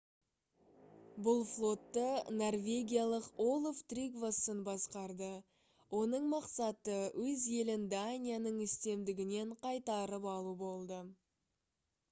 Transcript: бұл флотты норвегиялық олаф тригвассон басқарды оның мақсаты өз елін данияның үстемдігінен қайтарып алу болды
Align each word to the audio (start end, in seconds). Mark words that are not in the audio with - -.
бұл 1.25 1.41
флотты 1.49 2.05
норвегиялық 2.37 3.27
олаф 3.47 3.81
тригвассон 3.91 4.63
басқарды 4.69 5.27
оның 5.97 6.25
мақсаты 6.31 6.95
өз 7.25 7.45
елін 7.57 7.85
данияның 7.93 8.57
үстемдігінен 8.67 9.53
қайтарып 9.67 10.27
алу 10.33 10.55
болды 10.63 10.99